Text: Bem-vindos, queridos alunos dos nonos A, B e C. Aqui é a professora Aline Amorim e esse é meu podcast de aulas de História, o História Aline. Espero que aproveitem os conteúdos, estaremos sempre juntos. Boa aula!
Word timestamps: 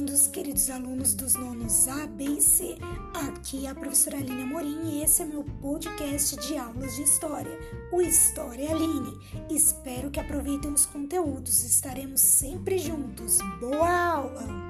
Bem-vindos, 0.00 0.28
queridos 0.28 0.70
alunos 0.70 1.12
dos 1.12 1.34
nonos 1.34 1.86
A, 1.86 2.06
B 2.06 2.24
e 2.24 2.40
C. 2.40 2.74
Aqui 3.12 3.66
é 3.66 3.68
a 3.68 3.74
professora 3.74 4.16
Aline 4.16 4.44
Amorim 4.44 4.78
e 4.84 5.02
esse 5.02 5.20
é 5.20 5.26
meu 5.26 5.44
podcast 5.44 6.36
de 6.36 6.56
aulas 6.56 6.96
de 6.96 7.02
História, 7.02 7.52
o 7.92 8.00
História 8.00 8.70
Aline. 8.70 9.18
Espero 9.50 10.10
que 10.10 10.18
aproveitem 10.18 10.72
os 10.72 10.86
conteúdos, 10.86 11.62
estaremos 11.64 12.22
sempre 12.22 12.78
juntos. 12.78 13.40
Boa 13.60 14.14
aula! 14.14 14.69